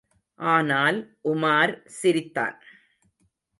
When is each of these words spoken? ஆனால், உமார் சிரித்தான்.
ஆனால், 0.39 0.97
உமார் 1.23 1.73
சிரித்தான். 1.99 2.57